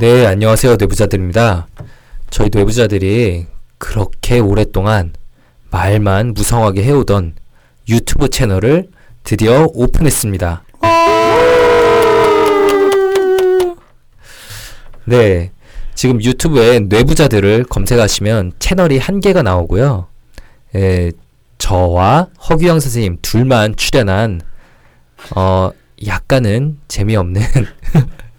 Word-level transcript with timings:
네, 0.00 0.24
안녕하세요. 0.24 0.76
뇌부자들입니다. 0.76 1.66
저희 2.30 2.48
뇌부자들이 2.50 3.44
그렇게 3.76 4.38
오랫동안 4.38 5.12
말만 5.70 6.32
무성하게 6.32 6.82
해오던 6.84 7.34
유튜브 7.86 8.30
채널을 8.30 8.88
드디어 9.24 9.66
오픈했습니다. 9.74 10.62
네, 15.04 15.50
지금 15.94 16.22
유튜브에 16.22 16.80
뇌부자들을 16.80 17.64
검색하시면 17.64 18.54
채널이 18.58 18.96
한 18.96 19.20
개가 19.20 19.42
나오고요. 19.42 20.06
예, 20.76 21.12
저와 21.58 22.28
허규영 22.48 22.80
선생님 22.80 23.18
둘만 23.20 23.76
출연한 23.76 24.40
어 25.36 25.72
약간은 26.06 26.78
재미없는 26.88 27.42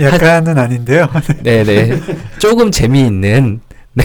약간은 0.00 0.58
아닌데요. 0.58 1.08
네네 1.42 2.00
조금 2.38 2.70
재미있는 2.70 3.60
네 3.94 4.04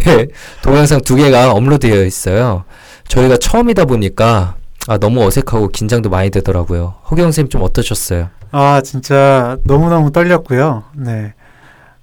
동영상 0.62 1.02
두 1.02 1.16
개가 1.16 1.52
업로드되어 1.52 2.04
있어요. 2.05 2.64
저희가 3.08 3.38
처음이다 3.38 3.86
보니까 3.86 4.55
아, 4.88 4.98
너무 4.98 5.23
어색하고 5.26 5.67
긴장도 5.70 6.09
많이 6.09 6.30
되더라고요. 6.30 6.95
허경 7.12 7.26
선생님 7.26 7.50
좀 7.50 7.62
어떠셨어요? 7.62 8.30
아 8.52 8.81
진짜 8.84 9.58
너무 9.66 9.90
너무 9.90 10.12
떨렸고요. 10.12 10.84
네, 10.95 11.34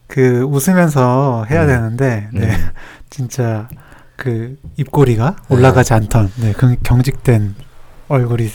그 0.06 0.42
웃으면서 0.42 1.47
해야 1.50 1.62
음. 1.62 1.66
되는데 1.66 2.28
네 2.33 2.47
음. 2.47 2.69
진짜 3.11 3.69
그 4.16 4.56
입꼬리가 4.77 5.36
올라가지 5.48 5.95
않던 5.95 6.33
네그 6.36 6.77
경직된 6.83 7.55
얼굴이 8.09 8.50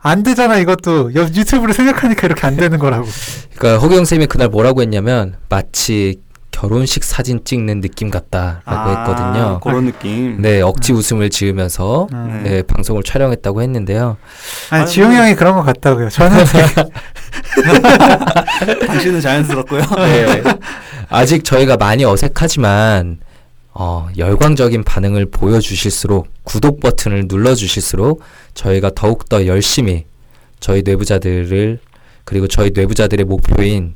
안 0.00 0.22
되잖아 0.22 0.56
이것도 0.58 1.14
여- 1.14 1.22
유튜브를 1.22 1.74
생각하니까 1.74 2.26
이렇게 2.26 2.46
안 2.46 2.56
되는 2.56 2.78
거라고. 2.78 3.06
그러니까 3.58 3.82
허경 3.82 3.98
선생님이 3.98 4.26
그날 4.26 4.48
뭐라고 4.48 4.82
했냐면 4.82 5.36
마치 5.48 6.20
결혼식 6.50 7.04
사진 7.04 7.44
찍는 7.44 7.82
느낌 7.82 8.10
같다라고 8.10 8.62
아, 8.64 8.88
했거든요. 9.00 9.60
그런 9.62 9.84
느낌. 9.86 10.40
네 10.40 10.62
억지 10.62 10.92
웃음을 10.94 11.28
지으면서 11.28 12.08
음. 12.12 12.40
네, 12.44 12.62
방송을 12.62 13.02
촬영했다고 13.02 13.60
했는데요. 13.60 14.16
아니 14.70 14.82
아유, 14.82 14.88
지용이 14.90 15.14
뭐- 15.16 15.24
형이 15.24 15.34
그런 15.34 15.54
것 15.54 15.62
같다고요. 15.64 16.08
저는 16.08 16.44
당신은 18.86 19.20
자연스럽고요. 19.20 19.82
네. 19.96 20.42
아직 21.10 21.44
저희가 21.44 21.76
많이 21.76 22.04
어색하지만 22.04 23.18
어, 23.74 24.08
열광적인 24.16 24.84
반응을 24.84 25.26
보여주실수록 25.26 26.28
구독 26.44 26.80
버튼을 26.80 27.24
눌러주실수록 27.28 28.22
저희가 28.54 28.92
더욱더 28.94 29.46
열심히 29.46 30.06
저희 30.58 30.80
뇌부자들을 30.82 31.80
그리고 32.26 32.48
저희 32.48 32.72
뇌부자들의 32.74 33.24
목표인 33.24 33.94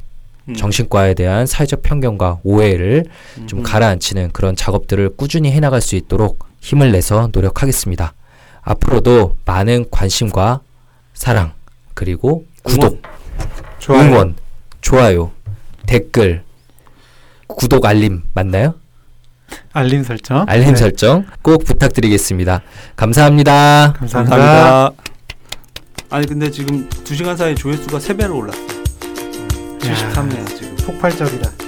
음. 0.48 0.54
정신과에 0.54 1.14
대한 1.14 1.46
사회적 1.46 1.82
편견과 1.82 2.38
오해를 2.44 3.04
좀 3.46 3.58
음. 3.58 3.62
가라앉히는 3.64 4.30
그런 4.32 4.54
작업들을 4.56 5.16
꾸준히 5.16 5.50
해나갈 5.50 5.80
수 5.80 5.96
있도록 5.96 6.46
힘을 6.60 6.92
내서 6.92 7.28
노력하겠습니다. 7.32 8.14
앞으로도 8.62 9.36
많은 9.44 9.86
관심과 9.90 10.60
사랑 11.12 11.52
그리고 11.94 12.44
구독 12.62 13.02
좋아요. 13.80 14.00
응원, 14.08 14.36
좋아요, 14.80 15.32
댓글, 15.86 16.44
구독 17.48 17.84
알림 17.84 18.22
맞나요? 18.32 18.74
알림 19.72 20.04
설정. 20.04 20.44
알림 20.46 20.68
네, 20.68 20.76
설정 20.76 21.26
꼭 21.42 21.64
부탁드리겠습니다. 21.64 22.62
감사합니다. 22.94 23.94
감사합니다. 23.96 24.36
감사합니다. 24.36 24.99
아니 26.10 26.26
근데 26.26 26.50
지금 26.50 26.88
2시간 26.88 27.36
사이 27.36 27.54
조회수가 27.54 27.98
3배로 27.98 28.34
올랐어. 28.36 28.58
73회 29.78 30.56
지금. 30.58 30.76
폭발적이다. 30.84 31.50
네. 31.50 31.59